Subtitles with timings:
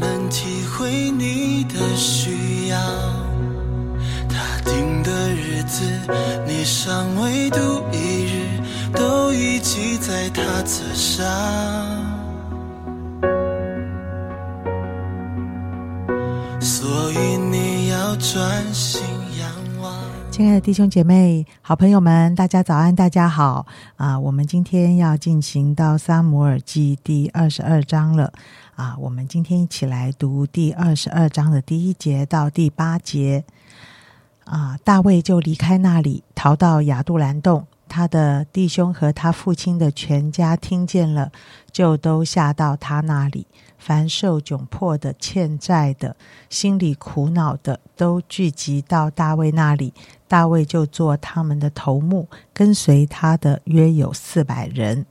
[0.00, 2.78] 能体会你的需要。
[4.28, 5.82] 他定的日子，
[6.46, 8.60] 你尚未度一日，
[8.92, 12.05] 都已记在他册上。
[20.36, 23.66] 亲爱的弟兄姐妹、好朋友们，大家早安，大家好
[23.96, 24.20] 啊！
[24.20, 28.30] 我们今天要进行到《撒母耳记》第二十二章了
[28.74, 28.94] 啊！
[28.98, 33.44] 我们今天一起来读第二十二章的第一节到第八节
[34.44, 34.78] 啊。
[34.84, 37.66] 大卫就离开那里，逃到亚杜兰洞。
[37.88, 41.30] 他的弟兄和他父亲的全家听见了，
[41.72, 43.46] 就都下到他那里。
[43.78, 46.16] 凡受窘迫的、欠债的、
[46.50, 49.94] 心里苦恼的，都聚集到大卫那里。
[50.28, 55.06] 大卫就做他们的头目，跟随他的约有四百人。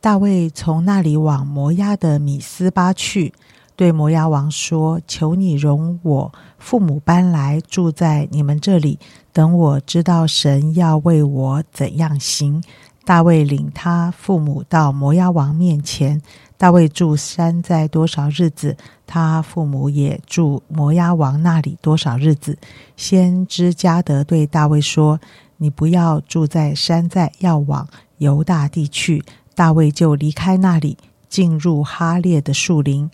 [0.00, 3.32] 大卫从那里往摩押的米斯巴去，
[3.74, 8.98] 对摩押王说：“求你容我父母搬来住在你们这里，
[9.32, 12.62] 等我知道神要为我怎样行。”
[13.04, 16.20] 大卫领他父母到摩押王面前。
[16.58, 18.76] 大卫住山寨多少日子，
[19.06, 22.56] 他父母也住摩押王那里多少日子。
[22.96, 25.20] 先知加德对大卫说
[25.58, 27.86] ：“你不要住在山寨，要往
[28.18, 29.22] 犹大地去。”
[29.54, 33.10] 大卫就离开那里，进入哈列的树林。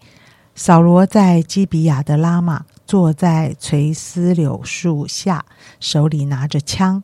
[0.55, 5.45] 扫罗在基比亚的拉玛坐在垂丝柳树下，
[5.81, 7.03] 手里拿着枪，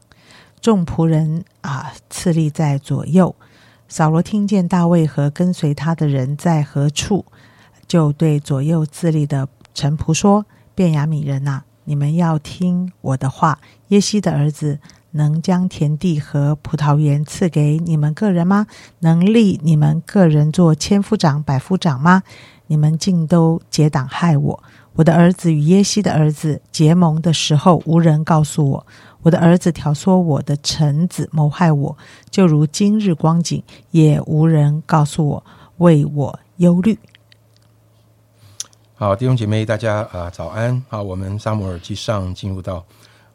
[0.60, 3.34] 众仆人啊次立在左右。
[3.88, 7.24] 扫罗听见大卫和跟随他的人在何处，
[7.86, 10.44] 就对左右自立的臣仆说
[10.76, 13.58] ：“便雅悯人呐，你们要听我的话。
[13.88, 14.78] 耶西的儿子
[15.12, 18.66] 能将田地和葡萄园赐给你们个人吗？
[18.98, 22.22] 能立你们个人做千夫长、百夫长吗？
[22.66, 24.62] 你们竟都结党害我！
[24.96, 28.86] 我的儿子与耶西的儿子结盟的时候，无人告诉我。”
[29.22, 31.96] 我的儿子挑唆我的臣子谋害我，
[32.30, 35.44] 就如今日光景，也无人告诉我，
[35.78, 36.98] 为我忧虑。
[38.94, 40.82] 好，弟兄姐妹，大家啊，早安！
[40.88, 42.84] 好，我们沙摩尔记上进入到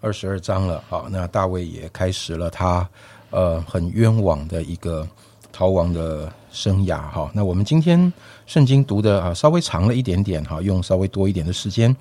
[0.02, 0.84] 二十二章了。
[0.90, 2.88] 好，那大卫也开始了他
[3.30, 5.08] 呃很冤枉的一个
[5.52, 7.10] 逃亡的生涯。
[7.10, 8.12] 哈，那我们今天
[8.46, 11.96] 圣经读的啊稍微长了一点点，哈，用稍微多一点的时间。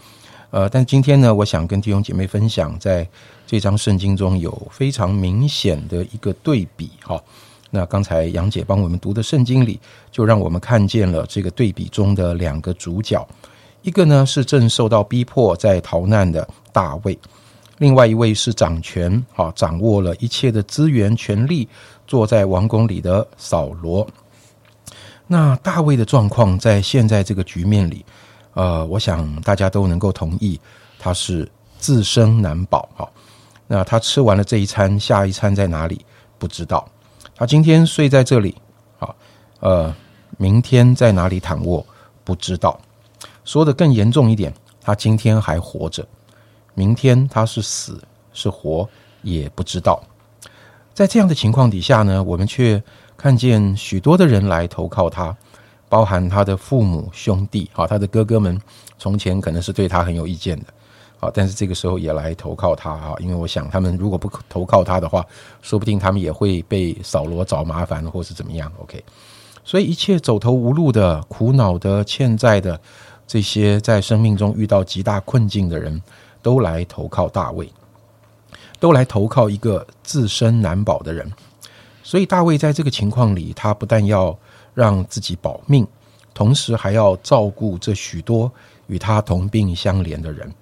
[0.52, 3.08] 呃，但今天呢，我想跟弟兄姐妹分享，在
[3.46, 7.18] 这张圣经中有非常明显的一个对比哈。
[7.70, 9.80] 那刚才杨姐帮我们读的圣经里，
[10.10, 13.26] 就让我们看见了这个对比中的两个主角，
[13.80, 17.18] 一个呢是正受到逼迫在逃难的大卫，
[17.78, 21.66] 另外一位是掌权哈，掌握了一切的资源权力，
[22.06, 24.06] 坐在王宫里的扫罗。
[25.26, 28.04] 那大卫的状况在现在这个局面里。
[28.54, 30.60] 呃，我想大家都能够同意，
[30.98, 33.08] 他是自身难保哈。
[33.66, 36.04] 那他吃完了这一餐，下一餐在哪里？
[36.38, 36.86] 不知道。
[37.34, 38.54] 他今天睡在这里，
[38.98, 39.16] 好，
[39.60, 39.94] 呃，
[40.36, 41.84] 明天在哪里躺卧？
[42.24, 42.78] 不知道。
[43.44, 46.06] 说的更严重一点，他今天还活着，
[46.74, 48.02] 明天他是死
[48.32, 48.88] 是活
[49.22, 50.02] 也不知道。
[50.92, 52.80] 在这样的情况底下呢，我们却
[53.16, 55.34] 看见许多的人来投靠他。
[55.92, 58.58] 包含他的父母兄弟，好，他的哥哥们
[58.98, 60.64] 从前可能是对他很有意见的，
[61.18, 65.22] 好，但是这个时候也来投靠他啊，因为我想他们如果不投靠他的话，
[65.60, 68.72] 说不定他们也会被扫罗找麻烦，或是怎么样。
[68.78, 69.04] OK，
[69.66, 72.80] 所以一切走投无路的、苦恼的、欠债的
[73.26, 76.02] 这些在生命中遇到极大困境的人，
[76.40, 77.70] 都来投靠大卫，
[78.80, 81.30] 都来投靠一个自身难保的人。
[82.02, 84.34] 所以大卫在这个情况里，他不但要。
[84.74, 85.86] 让自己保命，
[86.32, 88.50] 同时还要照顾这许多
[88.86, 90.52] 与他同病相怜的人。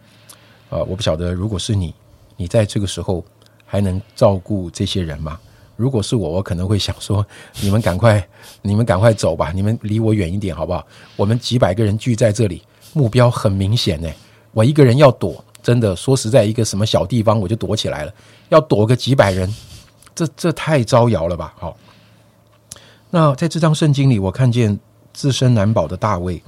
[0.69, 1.95] 呃，我不晓得，如果是你，
[2.37, 3.25] 你在这个时候
[3.67, 5.39] 还能照顾这些人吗？
[5.77, 7.25] 如果是我，我可能会想说：
[7.61, 8.25] 你们赶快，
[8.63, 10.87] 你们赶快走吧，你们离我远一点，好不好？
[11.17, 12.63] 我们几百个人聚在这里，
[12.93, 14.09] 目标很明显呢。
[14.53, 18.13] 我一个人要躲，真的说实在，一个什么小地方我就躲起来了。
[18.49, 19.53] 要躲个几百人，
[20.15, 21.55] 这这太招摇了吧？
[21.59, 21.77] 好。
[23.13, 24.79] 那在这张圣经里，我看见
[25.13, 26.41] 自身难保的大卫，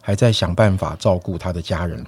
[0.00, 2.04] 还在想办法照顾他的家人，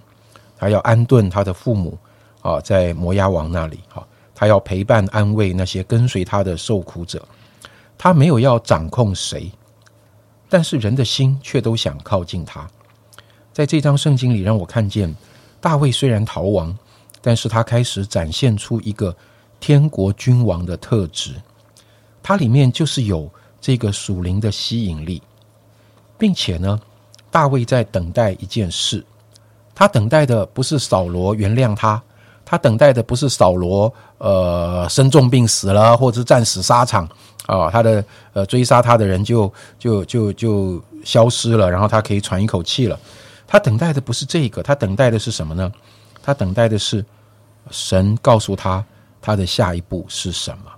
[0.59, 1.97] 他要安顿他的父母
[2.43, 4.05] 啊，在摩押王那里，哈，
[4.35, 7.25] 他要陪伴安慰那些跟随他的受苦者，
[7.97, 9.49] 他没有要掌控谁，
[10.49, 12.69] 但是人的心却都想靠近他。
[13.53, 15.15] 在这张圣经里，让我看见
[15.61, 16.77] 大卫虽然逃亡，
[17.23, 19.17] 但是他开始展现出一个
[19.61, 21.35] 天国君王的特质，
[22.25, 23.31] 它里面就是有。
[23.61, 25.23] 这个属灵的吸引力，
[26.17, 26.81] 并且呢，
[27.31, 29.05] 大卫在等待一件事，
[29.75, 32.03] 他等待的不是扫罗原谅他，
[32.45, 37.09] 他等待的不是扫罗呃生重病死了，或者战死沙场
[37.47, 42.99] 啊，他的呃追杀他的人就就就就消失了，然后他可以喘一口气了。
[43.47, 45.71] 他等待的不是这个，他等待的是什么呢？
[46.23, 47.05] 他等待的是
[47.71, 48.85] 神告诉他
[49.21, 50.71] 他的下一步是什么。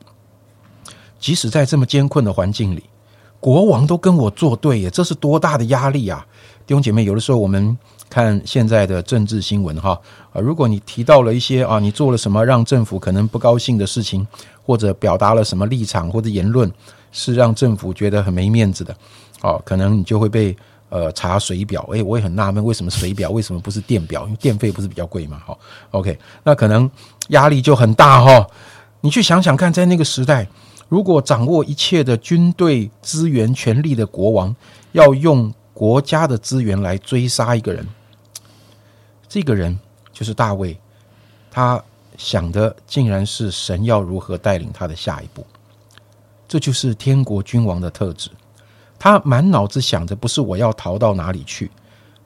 [1.22, 2.82] 即使在这么艰困的环境里，
[3.38, 6.26] 国王都跟我作对耶，这是多大的压力啊！
[6.66, 7.78] 弟兄姐妹，有的时候我们
[8.10, 9.98] 看现在的政治新闻哈
[10.32, 14.26] 啊，如果你提到了一些啊，你做了什么让政府可能不高兴的事情，
[14.64, 16.69] 或者表达了什么立场或者言论
[17.12, 18.92] 是让政府觉得很没面子的，
[19.42, 20.56] 哦，可能你就会被
[20.88, 21.88] 呃查水表。
[21.92, 24.24] 诶，我也很纳闷，为什么水表为什么不是电表？
[24.24, 25.40] 因为电费不是比较贵嘛？
[25.46, 25.56] 好
[25.92, 26.90] ，OK，那可能
[27.28, 28.44] 压力就很大哈。
[29.00, 30.48] 你去想想看，在那个时代。
[30.88, 34.55] 如果掌握一切的军队资源、权力的国王，
[34.93, 37.87] 要用国家的资源来追杀一个人，
[39.26, 39.79] 这个人
[40.12, 40.79] 就是大卫。
[41.50, 41.82] 他
[42.19, 45.46] 想的竟然是神要如何带领他的下一步，
[46.46, 48.31] 这就是天国君王的特质。
[48.99, 51.70] 他满脑子想着不是我要逃到哪里去，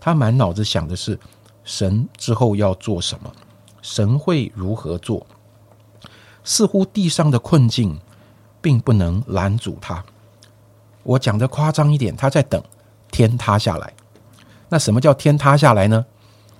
[0.00, 1.18] 他满脑子想的是
[1.64, 3.32] 神之后要做什么，
[3.80, 5.24] 神会如何做。
[6.42, 7.96] 似乎地上的困境。
[8.66, 10.04] 并不能拦阻他。
[11.04, 12.60] 我讲的夸张一点，他在等
[13.12, 13.92] 天塌下来。
[14.68, 16.04] 那什么叫天塌下来呢？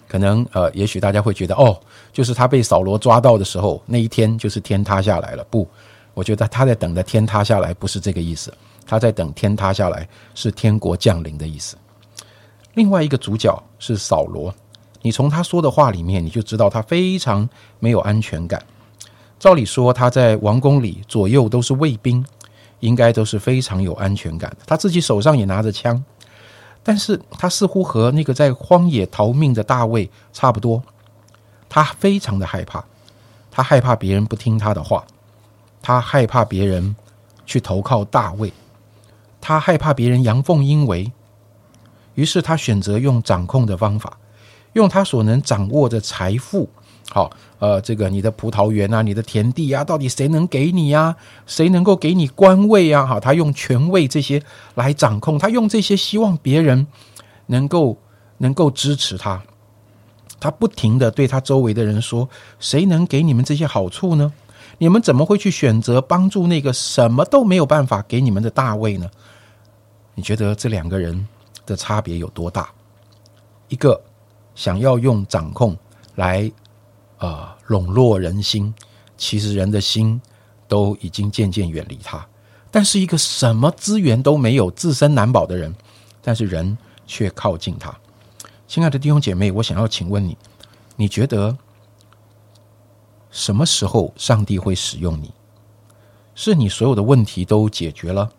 [0.06, 1.76] 可能呃，也许大家会觉得，哦，
[2.12, 5.42] 就是他被扫罗抓到的时候，那一天就是天塌下来了。
[5.50, 5.68] 不，
[6.14, 8.54] 我觉得他在等的天塌下来不是这个意思。
[8.86, 11.76] 他在等天塌下来是天国降临的意思。
[12.74, 14.54] 另外一个主角是扫罗，
[15.02, 17.48] 你从他说的话里面，你就知道他非常
[17.80, 18.64] 没有安全感。
[19.46, 22.26] 照理说，他在王宫里左右都是卫兵，
[22.80, 24.52] 应该都是非常有安全感。
[24.66, 26.02] 他自己手上也拿着枪，
[26.82, 30.82] 但是他似乎和那个在荒野逃命的大卫差不多。
[31.68, 32.84] 他非常的害怕，
[33.52, 35.06] 他害怕别人不听他的话，
[35.80, 36.96] 他害怕别人
[37.46, 38.52] 去投靠大卫，
[39.40, 41.12] 他害怕别人阳奉阴违。
[42.16, 44.18] 于是他选择用掌控的方法，
[44.72, 46.68] 用他所能掌握的财富。
[47.08, 47.30] 好，
[47.60, 51.14] 呃，这个你的葡萄园啊，你的田地啊，到底谁能给你呀？
[51.46, 53.06] 谁能够给你官位啊？
[53.06, 54.42] 好，他用权位这些
[54.74, 56.86] 来掌控，他用这些希望别人
[57.46, 57.96] 能够
[58.38, 59.40] 能够支持他。
[60.40, 64.32] 他不停的对他周围的人说：“谁能给你们这些好处呢？
[64.78, 69.08] 你们怎么会去选择帮助那个什么都没有办法给你们的大卫呢？”
[70.16, 71.26] 你觉得这两个人
[71.64, 72.68] 的差别有多大？
[73.68, 73.98] 一个
[74.56, 75.74] 想要用掌控
[76.16, 76.50] 来。
[77.26, 78.72] 啊，笼络人心，
[79.16, 80.20] 其实人的心
[80.68, 82.24] 都已经渐渐远离他。
[82.70, 85.74] 但是一个什么资源都没有、自身难保的人，
[86.22, 86.76] 但是人
[87.06, 87.94] 却靠近他。
[88.68, 90.36] 亲爱的弟兄姐妹，我想要请问你：
[90.94, 91.56] 你觉得
[93.30, 95.32] 什么时候上帝会使用你？
[96.34, 98.30] 是你所有的问题都解决了，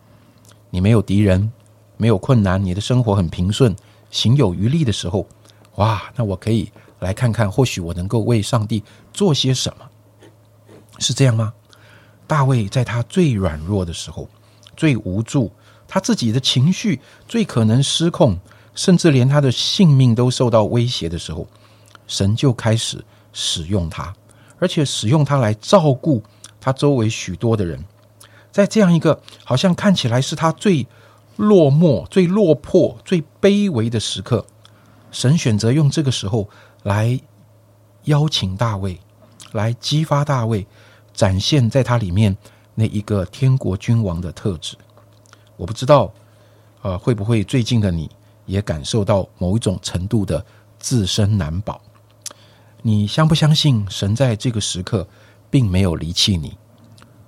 [0.70, 1.50] 你没有敌人，
[1.96, 3.74] 没有困难，你的生活很平顺，
[4.10, 5.26] 行有余力的时候，
[5.76, 6.70] 哇，那我可以。
[7.00, 9.88] 来看看，或许我能够为上帝做些什么，
[10.98, 11.52] 是这样吗？
[12.26, 14.28] 大卫在他最软弱的时候，
[14.76, 15.50] 最无助，
[15.86, 18.38] 他自己的情绪最可能失控，
[18.74, 21.46] 甚至连他的性命都受到威胁的时候，
[22.06, 23.02] 神就开始
[23.32, 24.14] 使用他，
[24.58, 26.22] 而且使用他来照顾
[26.60, 27.82] 他周围许多的人。
[28.50, 30.86] 在这样一个好像看起来是他最
[31.36, 34.44] 落寞、最落魄、最卑微的时刻，
[35.10, 36.50] 神选择用这个时候。
[36.82, 37.18] 来
[38.04, 38.98] 邀请大卫，
[39.52, 40.66] 来激发大卫，
[41.12, 42.36] 展现在他里面
[42.74, 44.76] 那一个天国君王的特质。
[45.56, 46.12] 我不知道，
[46.82, 48.08] 呃，会不会最近的你
[48.46, 50.44] 也感受到某一种程度的
[50.78, 51.80] 自身难保？
[52.80, 55.06] 你相不相信神在这个时刻
[55.50, 56.56] 并没有离弃你？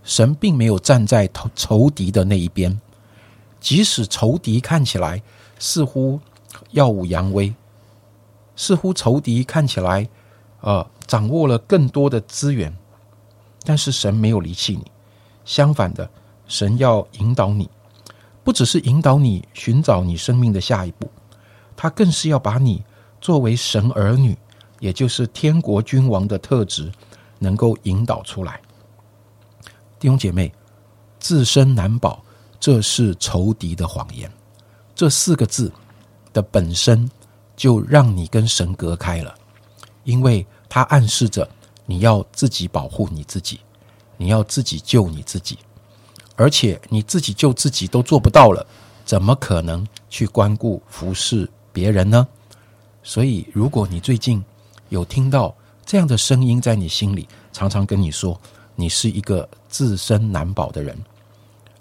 [0.04, 2.80] 神并没有站在仇仇敌的那一边，
[3.60, 5.20] 即使仇敌看起来
[5.58, 6.20] 似乎
[6.70, 7.52] 耀武扬威。
[8.60, 10.06] 似乎仇敌看起来，
[10.60, 12.70] 呃，掌握了更多的资源，
[13.64, 14.84] 但是神没有离弃你。
[15.46, 16.10] 相反的，
[16.46, 17.70] 神要引导你，
[18.44, 21.10] 不只是引导你寻找你生命的下一步，
[21.74, 22.84] 他更是要把你
[23.18, 24.36] 作为神儿女，
[24.78, 26.92] 也就是天国君王的特质，
[27.38, 28.60] 能够引导出来。
[29.98, 30.52] 弟兄姐妹，
[31.18, 32.22] 自身难保，
[32.60, 34.30] 这是仇敌的谎言。
[34.94, 35.72] 这四个字
[36.34, 37.10] 的本身。
[37.60, 39.34] 就让你跟神隔开了，
[40.04, 41.46] 因为他暗示着
[41.84, 43.60] 你要自己保护你自己，
[44.16, 45.58] 你要自己救你自己，
[46.36, 48.66] 而且你自己救自己都做不到了，
[49.04, 52.26] 怎么可能去关顾服侍别人呢？
[53.02, 54.42] 所以，如果你最近
[54.88, 58.40] 有听到这样的声音在你心里，常常跟你说
[58.74, 60.98] 你是一个自身难保的人，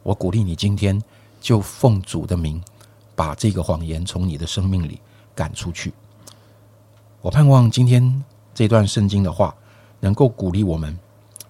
[0.03, 1.01] 我鼓励你今天
[1.39, 2.61] 就奉主的名，
[3.15, 4.99] 把这个谎言从你的生命里
[5.39, 5.93] 赶出去。
[7.21, 9.55] 我盼望今天这段圣经的话，
[10.01, 10.99] 能够鼓励我们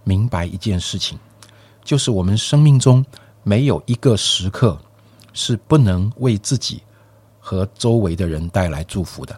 [0.03, 1.17] 明白一件事情，
[1.83, 3.03] 就是我们生命中
[3.41, 4.77] 没有一个时刻
[5.33, 6.83] 是不能为自己
[7.39, 9.35] 和周围的人带来祝福的，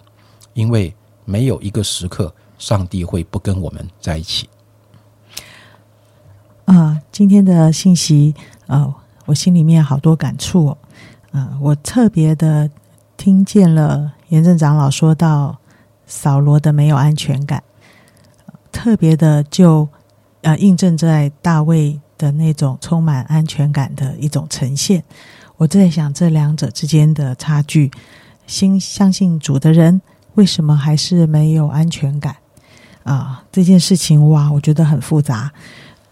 [0.53, 0.93] 因为
[1.23, 4.49] 没有一个时刻上帝会不跟我们在一起。
[6.65, 8.35] 啊，今天的信息
[8.67, 8.93] 啊，
[9.25, 10.77] 我心里面好多感触哦。
[11.31, 12.69] 啊，我特别的
[13.15, 15.57] 听见了严正长老说到。
[16.07, 17.63] 扫罗的没有安全感，
[18.69, 19.87] 特别的就
[20.41, 25.01] 呃印证在大卫的那种充满安全感的一种呈现。
[25.55, 27.89] 我在想这两者之间的差距，
[28.45, 30.01] 心相信主的人
[30.33, 32.35] 为什么还是没有安全感
[33.03, 33.45] 啊？
[33.49, 35.49] 这件事情哇，我觉得很复杂。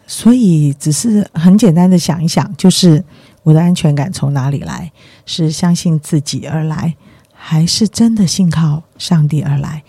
[0.07, 3.03] 所以只是很简单的想一想，就是
[3.43, 4.89] 我的安全感从哪里来？
[5.25, 6.95] 是相信自己而来？
[7.41, 9.81] 还是真的信靠上帝而来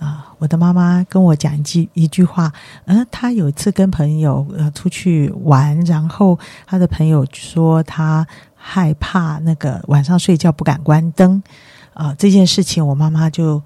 [0.00, 0.34] 啊！
[0.38, 2.52] 我的妈妈跟我讲一句一句话，
[2.86, 6.36] 嗯，她有一次跟朋友呃出去玩，然后
[6.66, 11.40] 她的朋友说她害怕那个晚上睡觉不敢关灯
[11.94, 13.62] 啊，这件事情我妈妈就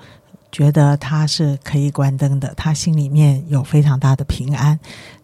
[0.52, 4.78] 觉得她是可以关灯的，她心里面有非常大的平安。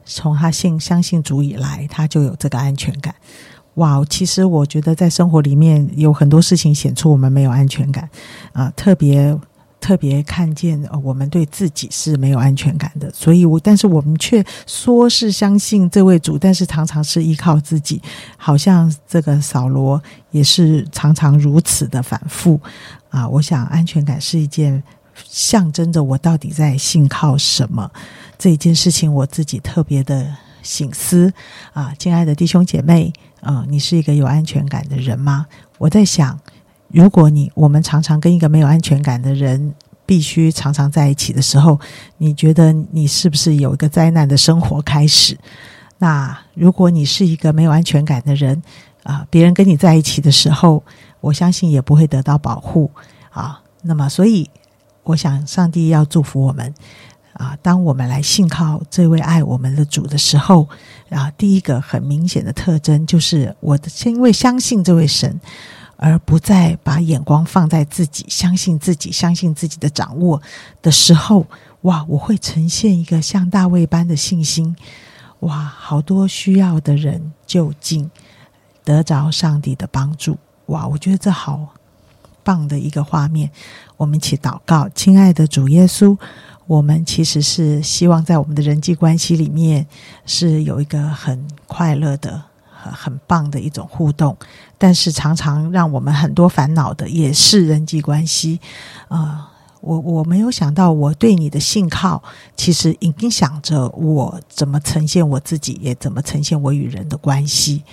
[0.05, 3.15] 从她信相信主以来，她就有这个安全感。
[3.77, 8.09] 哇，其实我觉得在生活里面有很多事情显出我们没有安全感
[8.53, 9.39] 啊，特别
[9.79, 18.01] 特别看见我们对自己是没有安全感的，所以我但是我们却说是相信这位主，但是常常是依靠自己，
[18.39, 22.59] 好像这个扫罗也是常常如此的反复
[23.11, 23.29] 啊。
[23.29, 24.83] 我想安全感是一件
[25.29, 27.91] 象征着我到底在信靠什么
[28.39, 31.31] 这一件事情，我自己特别的醒思
[31.75, 33.13] 啊，亲爱的弟兄姐妹。
[33.47, 35.47] 啊，你是一个有安全感的人吗？
[35.79, 36.37] 我在想，
[36.89, 39.73] 如果你我们常常跟一个没有安全感的人
[40.05, 41.79] 必须常常在一起的时候，
[42.19, 45.39] 你觉得你是不是有一个灾难的生活开始？
[45.99, 48.61] 那如果你是一个没有安全感的人
[49.05, 50.83] 啊，别人跟你在一起的时候，
[51.21, 52.91] 我相信也不会得到保护
[53.31, 53.63] 啊。
[53.83, 54.51] 那么，所以
[55.05, 56.75] 我想，上帝要祝福我们。
[57.39, 60.67] 啊，当我们来信靠这位爱我们的主的时候，
[61.11, 65.39] 啊，第一个很明显的特征就是，我的因为相信这位神，
[65.97, 70.41] 而不再把眼光放在自己，相信自己，相信自己的掌握
[70.81, 71.47] 的时候，
[71.83, 74.75] 哇，我会呈现一个像大卫般的信心，
[75.41, 78.11] 哇，好多需要的人就近
[78.83, 81.75] 得着上帝的帮助，哇，我觉得这好
[82.43, 83.51] 棒的一个画面。
[83.99, 86.17] 我们一起祷告，亲爱的主耶稣。
[86.67, 89.87] 我们其实是希望在我们的人际关系里面
[90.25, 94.37] 是有一个很快乐的、很很棒的一种互动，
[94.77, 98.61] 但是常常让我们很多烦恼的也是人际关系。
[99.09, 99.49] 啊，
[99.81, 102.21] 我我没有想到我对你的信靠，
[102.57, 107.85] 其实影响着我怎么呈现我自己，也怎么呈现我与人的关系。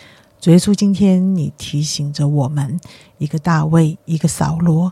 [0.42, 2.80] 主耶稣，今天你提醒着我们，
[3.18, 4.92] 一个大卫，一个扫罗。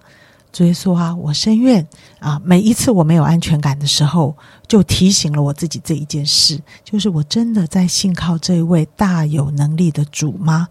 [0.51, 1.87] 主耶稣啊，我深愿
[2.19, 4.35] 啊，每一次我没有安全感的时候，
[4.67, 10.67] 就提醒了我自己这一件事：，就是我真的在信靠这一位大有能力的主吗？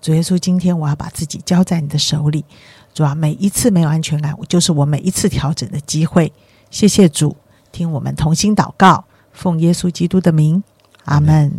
[0.00, 2.44] 主耶稣，今天我要把自己交在你的手里，
[2.92, 6.32] 主啊，每一次没有安全感，就是我每一次调整的机会。
[6.70, 7.36] 谢谢主，
[7.70, 10.64] 听我们同心祷告，奉耶稣基督的名，
[11.04, 11.52] 阿门。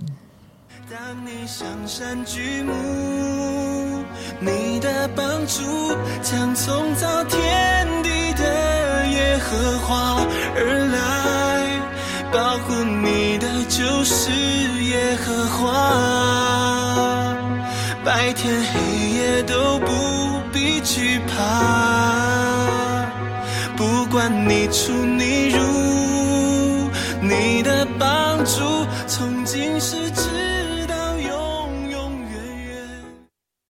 [0.92, 2.74] 当你山举目，
[4.46, 5.62] 你的帮助
[6.22, 10.60] 将从造天地的耶和华而
[10.92, 10.98] 来，
[12.32, 14.32] 保护你的就是
[14.84, 15.62] 耶和华，
[18.04, 18.80] 白天黑
[19.18, 19.88] 夜都不
[20.52, 21.34] 必惧怕，
[23.78, 25.58] 不管你出你入，
[27.22, 28.73] 你的帮助。